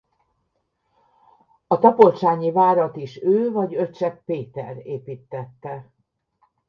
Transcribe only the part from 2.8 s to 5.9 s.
is ő vagy öccse Péter építtette.